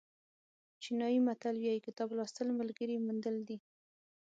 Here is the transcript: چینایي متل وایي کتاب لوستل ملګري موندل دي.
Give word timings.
چینایي 0.81 1.19
متل 1.27 1.55
وایي 1.63 1.79
کتاب 1.87 2.09
لوستل 2.17 2.47
ملګري 2.59 2.95
موندل 3.05 3.35
دي. 3.47 3.57